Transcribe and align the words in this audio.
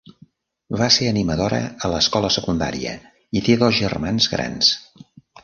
Va 0.79 0.85
ser 0.95 1.09
animadora 1.09 1.59
a 1.87 1.91
l'escola 1.91 2.31
secundària 2.37 2.95
i 3.41 3.45
té 3.49 3.59
dos 3.67 3.79
germans 3.83 4.33
grans. 4.35 4.73